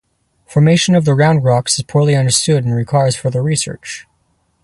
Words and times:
Formation 0.47 0.95
of 0.95 1.05
the 1.05 1.13
round 1.13 1.43
rocks 1.43 1.77
is 1.77 1.83
poorly 1.85 2.15
understood 2.15 2.63
and 2.65 2.73
requires 2.75 3.15
further 3.15 3.43
research. 3.43 4.07